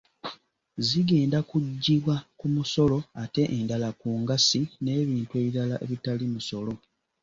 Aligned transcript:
Zigenda 0.87 1.39
kuggibwa 1.49 2.15
ku 2.39 2.45
musolo 2.55 2.97
ate 3.23 3.43
endala 3.57 3.89
ku 3.99 4.09
ngassi 4.21 4.59
n’ebintu 4.83 5.33
ebirala 5.41 5.75
ebitali 5.85 6.25
musolo. 6.35 6.73